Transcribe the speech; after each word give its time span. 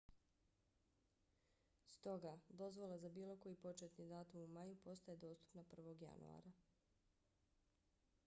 stoga 1.91 2.31
dozvola 2.61 2.97
za 3.03 3.09
bilo 3.17 3.35
koji 3.43 3.55
početni 3.65 4.07
datum 4.11 4.41
u 4.43 4.47
maju 4.55 4.77
postaje 4.85 5.17
dostupna 5.17 5.63
1. 5.73 6.01
januara 6.05 6.53